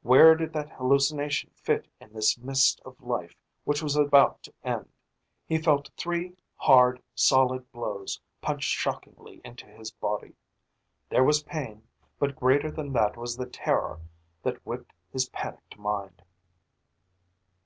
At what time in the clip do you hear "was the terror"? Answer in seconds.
13.18-14.00